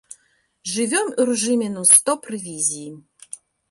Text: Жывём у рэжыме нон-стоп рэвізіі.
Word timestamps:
Жывём 0.75 1.07
у 1.19 1.27
рэжыме 1.31 1.69
нон-стоп 1.77 2.21
рэвізіі. 2.35 2.91